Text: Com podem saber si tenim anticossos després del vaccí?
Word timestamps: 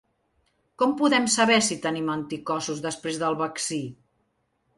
Com 0.81 0.95
podem 1.01 1.27
saber 1.33 1.57
si 1.67 1.77
tenim 1.83 2.09
anticossos 2.15 2.81
després 2.87 3.21
del 3.27 3.39
vaccí? 3.45 3.81